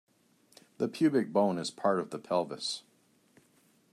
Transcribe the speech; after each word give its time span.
The 0.79 0.87
pubic 0.87 1.31
bone 1.31 1.59
is 1.59 1.69
part 1.69 1.99
of 1.99 2.09
the 2.09 2.17
pelvis. 2.17 2.81